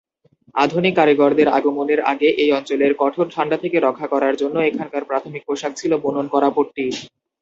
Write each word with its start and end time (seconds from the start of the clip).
আধুনিক 0.55 0.93
কারিগরদের 0.95 1.47
আগমনের 1.57 1.99
আগে, 2.11 2.29
এই 2.43 2.49
অঞ্চলের 2.57 2.91
কঠোর 3.01 3.27
ঠান্ডা 3.33 3.57
থেকে 3.63 3.77
রক্ষা 3.79 4.07
করার 4.13 4.33
জন্য 4.41 4.55
এখানকার 4.69 5.03
প্রাথমিক 5.09 5.43
পোশাক 5.47 5.71
ছিল 5.75 5.91
বুনন 6.03 6.25
করা 6.33 6.49
পট্টি। 6.55 6.85